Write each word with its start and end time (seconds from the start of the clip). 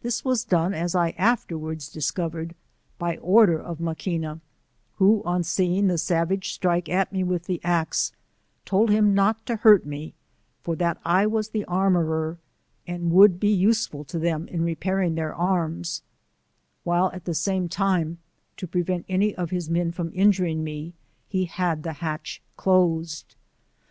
This 0.00 0.24
was 0.24 0.44
done 0.46 0.72
as 0.72 0.94
I 0.94 1.10
afterwards 1.10 1.90
discovered, 1.90 2.54
by 2.98 3.18
order 3.18 3.60
of 3.60 3.80
Maquina, 3.80 4.40
who 4.94 5.22
on 5.26 5.42
seeing 5.42 5.88
the 5.88 5.98
savage 5.98 6.54
strike 6.54 6.88
at 6.88 7.12
me 7.12 7.22
with 7.22 7.44
the 7.44 7.60
axe, 7.62 8.10
told 8.64 8.88
him 8.88 9.12
not 9.12 9.44
to 9.44 9.56
hurt 9.56 9.84
me, 9.84 10.14
for 10.62 10.74
that 10.76 10.96
I 11.04 11.26
was 11.26 11.50
the 11.50 11.66
armourer, 11.66 12.38
and 12.86 13.12
would 13.12 13.38
be 13.38 13.52
useful 13.52 14.04
to 14.04 14.18
them 14.18 14.48
in 14.48 14.62
repairing 14.62 15.16
their 15.16 15.34
arras: 15.34 16.00
while 16.82 17.10
at 17.12 17.26
the 17.26 17.34
same 17.34 17.68
time 17.68 18.16
to 18.56 18.66
prevent 18.66 19.04
any 19.06 19.34
of 19.34 19.50
his 19.50 19.68
men 19.68 19.92
from 19.92 20.12
injuring 20.14 20.64
me, 20.64 20.94
he 21.28 21.44
had 21.44 21.82
the 21.82 21.92
hatch 21.92 22.40
closed. 22.56 23.36